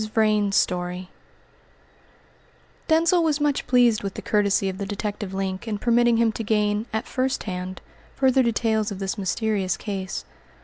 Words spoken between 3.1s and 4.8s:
was much pleased with the courtesy of